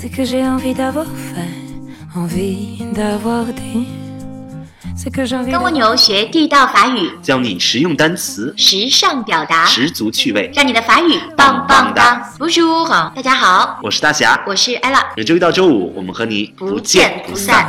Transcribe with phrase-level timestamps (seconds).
[0.00, 1.50] C'est que j'ai envie d'avoir faim,
[2.14, 3.88] envie d'avoir dit.
[4.94, 10.52] C'est que j'ai envie 跟蜗 d'avoir- 牛学地道法语，教你实用单词，时尚表达，十足趣味。
[10.54, 12.32] 让你的法语棒棒哒。
[12.38, 17.66] Bonjour，大家好，我是大侠，我是 ella，每周一到周五我们和你不见不散。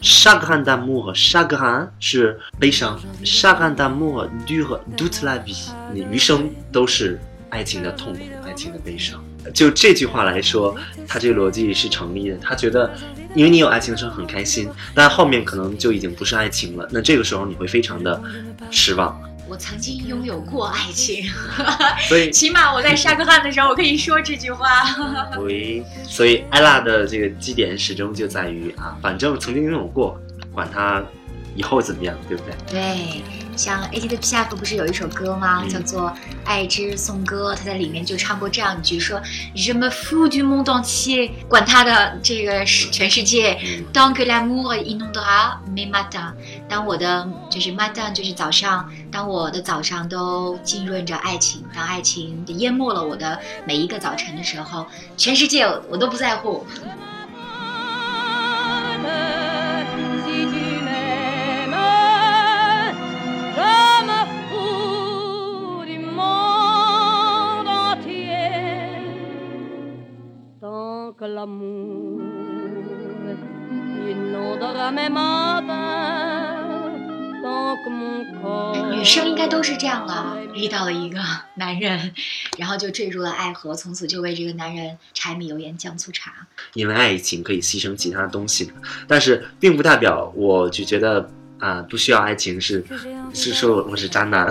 [0.00, 9.22] chagrin d'amour chagrin 是悲伤，chagrin d'amour dure toute la vie，你余生都是爱情的痛苦，爱情的悲伤。
[9.52, 10.76] 就这句话来说，
[11.08, 12.36] 他这个逻辑是成立的。
[12.36, 12.94] 他觉得，
[13.34, 18.22] 因为你有爱情的时候很开心，但后面可能就已经不是爱情了，那这个时候你会非常的
[18.70, 19.20] 失望。
[19.50, 21.24] 我曾经拥有过爱情，
[22.08, 24.68] 所以， 起码我在沙克汉的时候，我可以说这句话。
[25.36, 30.16] 对，所以艾拉的这个基点始终就在于啊，反正曾经拥有过，
[30.52, 31.02] 管他
[31.56, 32.54] 以后怎么样，对不对？
[32.70, 33.22] 对，
[33.60, 35.60] 像 Edith Piaf 不是有一首歌吗？
[35.62, 36.08] 嗯叫做
[36.46, 39.20] 《爱之颂歌》，他在里面就唱过这样一句说
[39.54, 46.32] ：“Je me fous du monde entier，管他的这个世全世界嗯，tant que l'amour inondera mes matins，
[46.70, 54.86] 当我的就是 matin 就是早上，当我的早上都浸润着爱情，当爱情淹没了我的每一个早晨的时候，
[55.18, 56.66] 全世界我都不在乎。
[71.20, 72.18] Que l'amour
[74.08, 75.68] inondera mes matins,
[77.42, 78.90] tant que mon corps.
[78.90, 81.20] 女生应该都是这样了，遇到了一个
[81.56, 82.14] 男人，
[82.56, 86.32] 然后就坠入了爱河，从此就为这个男人柴米油盐酱醋茶。
[86.72, 88.72] 因为爱情可以牺牲其他东西的，
[89.06, 92.82] 但是并不代表我就觉得啊、不需要爱情是
[93.34, 94.48] 是说我我是渣男，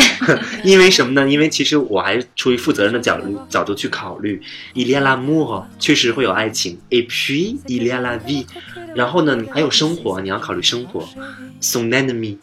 [0.64, 1.28] 因为什么呢？
[1.30, 4.40] 因为其实我还是出于负责任的角度角度去考虑
[4.74, 8.46] ，il y a l'amour 确实会有爱情，et puis il y a la vie，
[8.94, 11.06] 然后呢，你还有生活，你要考虑生活
[11.60, 12.38] ，son ennemi。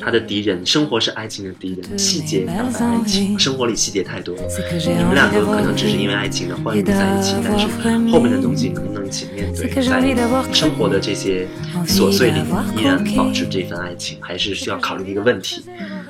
[0.00, 4.42] 他的敌人，生活是爱情的敌人，细节表达爱情，生活里细节太多了。
[4.86, 7.66] 你们两个可能只是因为爱情的欢愉在一起，但是
[8.10, 11.46] 后面的东西能不能一起面对，在生活的这些
[11.86, 12.48] 琐碎里面
[12.78, 15.64] 依然保持这份爱情，还是需要考虑的一个问题。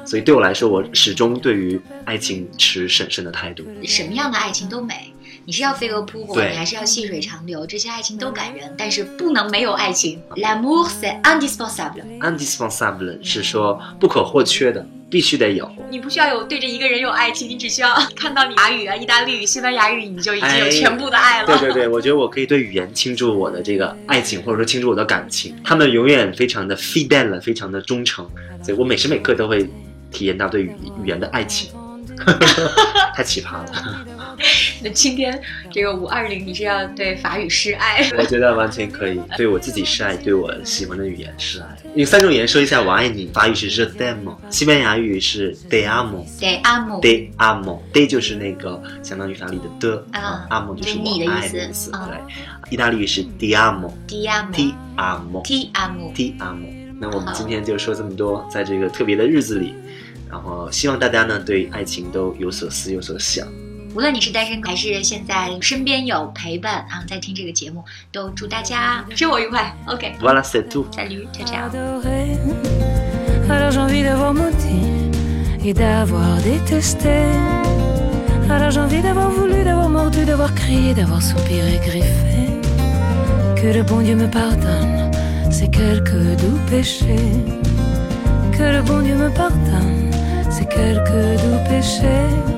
[0.05, 3.65] 所以对我来说，我始终对于爱情持审慎的态度。
[3.85, 5.14] 什么样的爱情都美。
[5.47, 7.67] 你是要飞蛾扑火，你还是要细水长流？
[7.67, 10.21] 这些爱情都感人，但是不能没有爱情。
[10.37, 12.03] L'amour c'est indispensable。
[12.21, 15.71] indispensable 是说不可或缺的，必须得有。
[15.91, 21.47] 你不需要有对着一个人有爱情，你只需要 看到你法语啊、意大利语、西班牙语，你就已经有哎全部的爱了。
[21.47, 25.55] 对对对，我觉得我可以对语言倾注我的这个爱情，或者说倾注我的感情。
[25.63, 28.27] 他们永远非常的 fidel，非常的忠诚，
[28.63, 29.69] 所以我每时每刻都会
[30.11, 31.71] 体验到对语语言的爱情。
[33.15, 34.07] 太奇葩了，
[34.83, 35.41] 那今天
[35.71, 38.11] 这个五二零，你是要对法语示爱？
[38.19, 41.77] 我觉得完全可以对我自己示爱，对我喜欢的语言示爱。
[41.95, 46.25] 用三种语言说一下我爱你，法语是 je t'aime，西班牙语是 te amo。
[46.41, 51.93] 对阿姆 de amo，de 就是那个相当于法语的的啊，amo 就是对你的我爱意思的意思。
[51.93, 55.43] 啊对，意大利语是 ti amo，ti di amo amo。
[55.45, 56.13] ti amo。
[56.13, 56.65] T M。
[57.01, 59.75] 那我们今天就说这么多，在这个特别的日子里，
[60.34, 63.48] 然后希望大家呢对爱情都有所思有所想。
[63.96, 69.76] 无论你是单身还是现在身边有陪伴啊，在听这个节目，都祝大家生活愉快。
[69.88, 70.86] OK， Voilà c'est tout。
[70.94, 71.70] salut，ciao ciao。
[71.70, 72.38] adoré.
[73.50, 75.10] Alors j'ai envie d'avoir maudit
[75.66, 77.10] et d'avoir détesté.
[78.48, 82.48] Alors j'ai envie d'avoir voulu, d'avoir mordu, d'avoir crié, d'avoir soupiré, griffé.
[83.56, 85.12] Que le bon Dieu me pardonne
[85.52, 87.44] ces quelques doux péchés.
[88.56, 90.12] Que le bon Dieu me pardonne
[90.55, 92.54] ces quelques doux péchés.